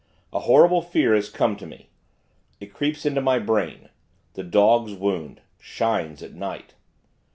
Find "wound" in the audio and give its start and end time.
4.95-5.41